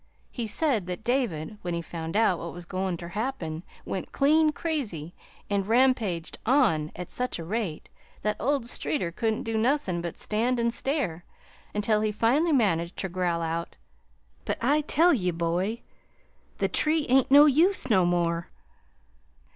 He 0.31 0.47
said 0.47 0.87
that 0.87 1.03
David, 1.03 1.59
when 1.61 1.75
he 1.75 1.81
found 1.83 2.17
out 2.17 2.39
what 2.39 2.53
was 2.53 2.65
goin' 2.65 2.97
ter 2.97 3.09
happen, 3.09 3.61
went 3.85 4.11
clean 4.11 4.51
crazy, 4.51 5.13
an' 5.47 5.61
rampaged 5.65 6.39
on 6.43 6.91
at 6.95 7.07
such 7.11 7.37
a 7.37 7.43
rate 7.43 7.87
that 8.23 8.35
old 8.39 8.65
Streeter 8.65 9.11
couldn't 9.11 9.43
do 9.43 9.59
nothin' 9.59 10.01
but 10.01 10.17
stand 10.17 10.59
an' 10.59 10.71
stare, 10.71 11.23
until 11.75 12.01
he 12.01 12.11
finally 12.11 12.51
managed 12.51 12.97
ter 12.97 13.09
growl 13.09 13.43
out: 13.43 13.77
'But 14.43 14.57
I 14.59 14.81
tell 14.87 15.13
ye, 15.13 15.29
boy, 15.29 15.81
the 16.57 16.67
tree 16.67 17.05
ain't 17.07 17.29
no 17.29 17.45
use 17.45 17.87
no 17.87 18.03
more!' 18.03 18.47